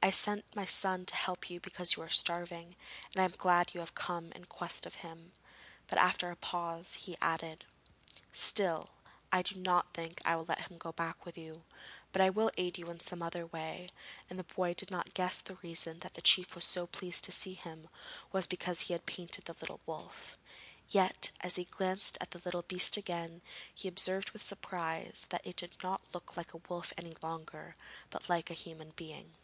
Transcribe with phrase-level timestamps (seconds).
[0.00, 2.76] I sent my son to help you because you were starving,
[3.12, 5.32] and I am glad you have come in quest of him.'
[5.88, 7.64] But after a pause, he added:
[8.32, 8.90] 'Still,
[9.32, 11.64] I do not think I will let him go back with you;
[12.12, 13.90] but I will aid you in some other way,'
[14.30, 17.32] and the boy did not guess that the reason the chief was so pleased to
[17.32, 17.88] see him
[18.30, 20.38] was because he had painted the little wolf.
[20.88, 23.42] Yet, as he glanced at the little beast again,
[23.74, 27.74] he observed with surprise that it did not look like a wolf any longer,
[28.10, 29.34] but like a human being.